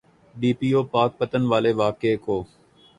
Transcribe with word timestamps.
D 0.35 0.51
P 0.59 0.69
O 0.75 0.81
Pakpattan 0.93 1.43
والے 1.51 1.71
واقعے 1.81 2.15
کو۔ 2.25 2.37